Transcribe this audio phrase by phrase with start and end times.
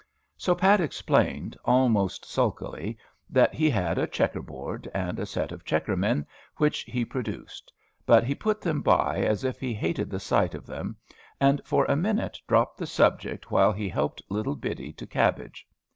[0.35, 2.97] So Pat explained, almost sulkily,
[3.29, 6.25] that he had a checker board, and a set of checker men,
[6.57, 7.71] which he produced;
[8.07, 10.95] but he put them by as if he hated the sight of them,
[11.39, 15.67] and for a minute dropped the subject, while he helped little Biddy to cabbage.